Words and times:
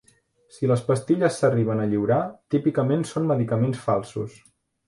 Si 0.53 0.69
les 0.71 0.81
pastilles 0.87 1.37
s'arriben 1.43 1.83
a 1.83 1.87
lliurar, 1.91 2.19
típicament 2.55 3.07
són 3.13 3.31
medicaments 3.33 3.85
falsos. 3.87 4.43